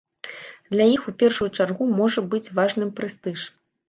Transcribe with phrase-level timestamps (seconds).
[0.75, 3.45] Для іх у першую чаргу можа быць важным прэстыж.